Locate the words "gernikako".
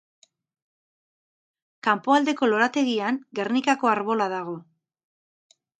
3.41-3.95